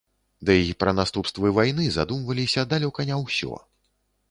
Дый 0.49 0.63
пра 0.83 0.93
наступствы 0.99 1.51
вайны 1.59 1.85
задумваліся 1.99 2.67
далёка 2.75 3.01
не 3.13 3.21
ўсё. 3.23 3.63